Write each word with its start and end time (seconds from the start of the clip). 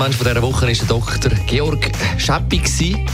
Morgenmensch 0.00 0.16
von 0.16 0.28
dieser 0.28 0.42
Woche 0.42 0.66
war 0.66 0.72
der 0.72 0.86
Dr. 0.86 1.44
Georg 1.46 1.90
Scheppi. 2.16 2.62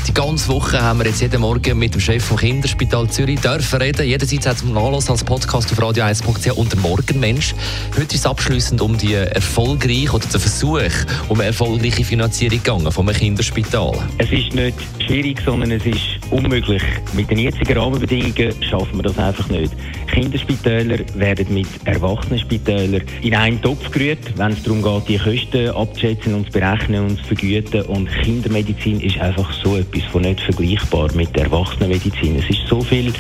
Die 0.06 0.14
ganze 0.14 0.46
Woche 0.46 0.80
haben 0.80 1.00
wir 1.00 1.06
jetzt 1.06 1.20
jeden 1.20 1.40
Morgen 1.40 1.76
mit 1.76 1.94
dem 1.94 2.00
Chef 2.00 2.24
vom 2.24 2.36
Kinderspital 2.36 3.10
Zürich 3.10 3.40
dürfen 3.40 3.82
reden. 3.82 4.06
Jederzeit 4.06 4.46
hat 4.46 4.56
es 4.58 4.62
Nachlass 4.62 5.10
als 5.10 5.24
Podcast 5.24 5.72
auf 5.72 5.80
radio1.ch 5.80 6.52
und 6.52 6.70
der 6.70 6.78
Morgenmensch. 6.78 7.56
Heute 7.90 8.14
ist 8.14 8.20
es 8.20 8.26
abschließend 8.26 8.80
um 8.80 8.96
die 8.96 9.14
erfolgreiche 9.14 10.12
oder 10.12 10.28
den 10.28 10.40
Versuch 10.40 10.78
um 11.28 11.40
eine 11.40 11.48
erfolgreiche 11.48 12.04
Finanzierung 12.04 12.62
gegangen 12.62 12.92
vom 12.92 13.08
Kinderspital. 13.08 13.98
Es 14.18 14.30
ist 14.30 14.54
nicht 14.54 14.78
schwierig, 15.04 15.42
sondern 15.44 15.72
es 15.72 15.84
ist 15.84 16.25
unmöglich. 16.30 16.82
Mit 17.14 17.30
den 17.30 17.38
jetzigen 17.38 17.78
Rahmenbedingungen 17.78 18.62
schaffen 18.62 18.96
wir 18.98 19.02
das 19.02 19.18
einfach 19.18 19.48
nicht. 19.48 19.72
Kinderspitäler 20.06 20.98
werden 21.14 21.52
mit 21.52 21.66
Erwachsenenspitälern 21.84 23.02
in 23.22 23.34
einen 23.34 23.60
Topf 23.60 23.90
gerührt, 23.90 24.18
wenn 24.36 24.52
es 24.52 24.62
darum 24.62 24.82
geht, 24.82 25.08
die 25.08 25.18
Kosten 25.18 25.70
abzuschätzen 25.70 26.34
und 26.34 26.46
zu 26.46 26.52
berechnen 26.52 27.04
und 27.04 27.18
zu 27.18 27.24
vergüten. 27.24 27.82
Und 27.82 28.08
Kindermedizin 28.22 29.00
ist 29.00 29.18
einfach 29.18 29.52
so 29.52 29.76
etwas 29.76 30.04
von 30.04 30.22
nicht 30.22 30.40
vergleichbar 30.40 31.12
mit 31.14 31.34
der 31.36 31.44
Erwachsenenmedizin. 31.44 32.38
Es 32.38 32.50
ist 32.50 32.66
so 32.68 32.80
viel 32.80 33.12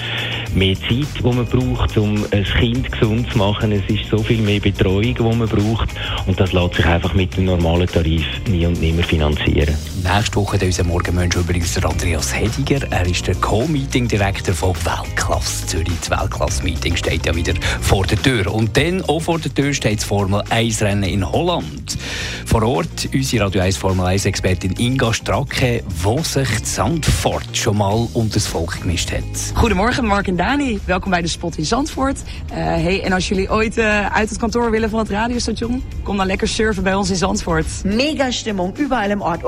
mehr 0.54 0.74
Zeit, 0.76 1.06
die 1.18 1.22
man 1.22 1.46
braucht, 1.46 1.96
um 1.98 2.24
ein 2.30 2.44
Kind 2.44 2.90
gesund 2.90 3.30
zu 3.30 3.38
machen. 3.38 3.72
Es 3.72 3.88
ist 3.92 4.08
so 4.10 4.18
viel 4.18 4.40
mehr 4.40 4.60
Betreuung, 4.60 5.14
die 5.14 5.22
man 5.22 5.48
braucht. 5.48 5.88
Und 6.26 6.38
das 6.40 6.52
lässt 6.52 6.74
sich 6.74 6.86
einfach 6.86 7.14
mit 7.14 7.36
dem 7.36 7.44
normalen 7.44 7.86
Tarif 7.86 8.24
nie 8.48 8.66
und 8.66 8.80
nimmer 8.80 9.02
finanzieren. 9.02 9.76
Nächste 10.06 10.36
Woche 10.36 10.64
unser 10.64 10.84
Morgenmensch 10.84 11.34
übrigens 11.34 11.74
der 11.74 11.84
Andreas 11.84 12.32
Hediger. 12.32 12.80
Er 12.90 13.06
ist 13.06 13.26
der 13.26 13.34
Co-Meeting-Direktor 13.34 14.54
von 14.54 14.74
Weltklasse 14.76 15.66
Zürich. 15.66 15.98
Das 16.00 16.10
Weltklasse-Meeting 16.10 16.94
steht 16.94 17.26
ja 17.26 17.34
wieder 17.34 17.54
vor 17.80 18.06
der 18.06 18.16
Tür. 18.22 18.54
Und 18.54 18.76
dann 18.76 19.02
auch 19.08 19.20
vor 19.20 19.40
der 19.40 19.52
Tür 19.52 19.74
steht 19.74 19.98
das 19.98 20.04
Formel 20.04 20.42
1-Rennen 20.42 21.02
in 21.02 21.28
Holland. 21.30 21.98
Vor 22.46 22.62
Ort 22.62 23.08
unsere 23.12 23.44
Radio 23.44 23.60
1 23.62 23.76
Formel 23.76 24.06
1-Expertin 24.06 24.78
Inga 24.78 25.12
Stracke, 25.12 25.82
wo 26.02 26.22
sich 26.22 26.62
Zandvoort 26.62 27.56
schon 27.56 27.76
mal 27.76 28.08
unter 28.12 28.34
das 28.34 28.46
Volk 28.46 28.80
gemischt 28.80 29.10
hat. 29.10 29.24
Goedemorgen, 29.54 30.06
Mark 30.06 30.28
en 30.28 30.36
Dani. 30.36 30.78
Welkom 30.84 31.10
bij 31.10 31.22
de 31.22 31.28
Spot 31.28 31.58
in 31.58 31.66
Zandvoort. 31.66 32.18
Uh, 32.50 32.56
hey, 32.56 33.02
en 33.02 33.12
als 33.12 33.28
jullie 33.28 33.50
ooit 33.50 33.78
uh, 33.78 34.06
uit 34.06 34.28
het 34.30 34.38
kantoor 34.38 34.70
willen 34.70 34.90
van 34.90 34.98
het 34.98 35.08
radiostation, 35.08 35.82
kom 36.02 36.16
dan 36.16 36.26
lekker 36.26 36.48
surfen 36.48 36.82
bij 36.82 36.94
ons 36.94 37.10
in 37.10 37.16
Zandvoort. 37.16 37.66
Mega 37.84 38.30
Stimmung, 38.30 38.78
überall 38.78 39.10
im 39.10 39.20
Ort. 39.20 39.44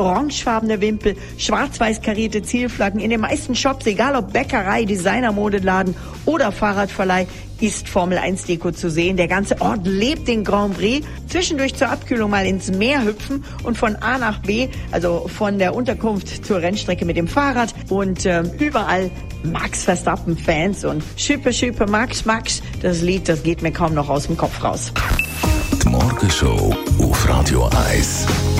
Orangefarbene 0.48 0.80
Wimpel, 0.80 1.16
schwarz-weiß 1.36 2.00
karierte 2.00 2.42
Zielflaggen 2.42 3.00
in 3.00 3.10
den 3.10 3.20
meisten 3.20 3.54
Shops, 3.54 3.84
egal 3.84 4.16
ob 4.16 4.32
Bäckerei, 4.32 4.86
Designermodeladen 4.86 5.94
oder 6.24 6.52
Fahrradverleih 6.52 7.26
ist 7.60 7.86
Formel 7.86 8.16
1 8.16 8.44
Deko 8.44 8.70
zu 8.70 8.88
sehen. 8.88 9.18
Der 9.18 9.28
ganze 9.28 9.60
Ort 9.60 9.86
lebt 9.86 10.26
den 10.26 10.44
Grand 10.44 10.78
Prix. 10.78 11.06
Zwischendurch 11.26 11.74
zur 11.74 11.90
Abkühlung 11.90 12.30
mal 12.30 12.46
ins 12.46 12.70
Meer 12.70 13.04
hüpfen 13.04 13.44
und 13.62 13.76
von 13.76 13.96
A 13.96 14.16
nach 14.16 14.38
B, 14.38 14.68
also 14.90 15.28
von 15.28 15.58
der 15.58 15.74
Unterkunft 15.74 16.46
zur 16.46 16.62
Rennstrecke 16.62 17.04
mit 17.04 17.18
dem 17.18 17.28
Fahrrad 17.28 17.74
und 17.90 18.24
ähm, 18.24 18.50
überall 18.58 19.10
Max 19.42 19.84
Verstappen 19.84 20.38
Fans 20.38 20.84
und 20.84 21.02
Schippe 21.16 21.52
Schippe 21.52 21.86
Max 21.86 22.24
Max. 22.24 22.62
Das 22.80 23.02
Lied, 23.02 23.28
das 23.28 23.42
geht 23.42 23.60
mir 23.60 23.72
kaum 23.72 23.92
noch 23.92 24.08
aus 24.08 24.28
dem 24.28 24.36
Kopf 24.38 24.64
raus. 24.64 24.92
Die 25.82 25.88
Morgenshow 25.90 26.74
auf 27.00 27.28
Radio 27.28 27.68
1. 27.90 28.26